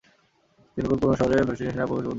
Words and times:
তিনি 0.73 0.85
এরপর 0.85 0.97
পুরনো 1.01 1.15
শহরে 1.19 1.45
ফরাসি 1.47 1.63
সেনা 1.67 1.83
প্রবেশ 1.83 1.91
বন্ধ 1.91 1.97
করেন। 1.97 2.09